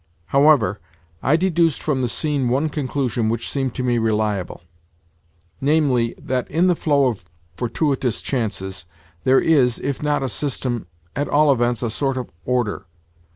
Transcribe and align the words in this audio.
However, 0.25 0.79
I 1.21 1.35
deduced 1.35 1.79
from 1.83 2.01
the 2.01 2.07
scene 2.07 2.49
one 2.49 2.69
conclusion 2.69 3.29
which 3.29 3.47
seemed 3.47 3.75
to 3.75 3.83
me 3.83 3.99
reliable—namely, 3.99 6.15
that 6.17 6.49
in 6.49 6.65
the 6.65 6.75
flow 6.75 7.05
of 7.05 7.25
fortuitous 7.55 8.19
chances 8.19 8.85
there 9.25 9.39
is, 9.39 9.77
if 9.77 10.01
not 10.01 10.23
a 10.23 10.27
system, 10.29 10.87
at 11.15 11.27
all 11.29 11.51
events 11.51 11.83
a 11.83 11.91
sort 11.91 12.17
of 12.17 12.31
order. 12.45 12.87